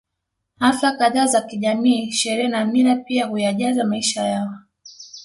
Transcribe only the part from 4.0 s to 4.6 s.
yao